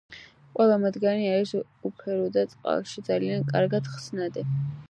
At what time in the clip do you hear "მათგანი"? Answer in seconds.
0.85-1.27